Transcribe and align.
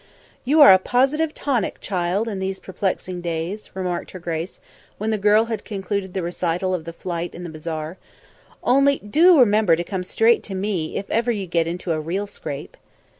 "You 0.43 0.61
are 0.61 0.73
a 0.73 0.79
positive 0.79 1.31
tonic, 1.31 1.79
child, 1.79 2.27
in 2.27 2.39
these 2.39 2.59
perplexing 2.59 3.21
days," 3.21 3.69
remarked 3.75 4.09
her 4.09 4.19
grace, 4.19 4.59
when 4.97 5.11
the 5.11 5.17
girl 5.19 5.45
had 5.45 5.63
concluded 5.63 6.15
the 6.15 6.23
recital 6.23 6.73
of 6.73 6.85
the 6.85 6.91
fight 6.93 7.35
in 7.35 7.43
the 7.43 7.51
bazaar. 7.51 7.97
"Only, 8.63 8.97
do 8.97 9.37
remember 9.39 9.75
to 9.75 9.83
come 9.83 10.03
straight 10.03 10.41
to 10.45 10.55
me 10.55 10.97
if 10.97 11.07
ever 11.11 11.31
you 11.31 11.45
get 11.45 11.67
into 11.67 11.91
a 11.91 12.01
real 12.01 12.25
scrape." 12.25 12.77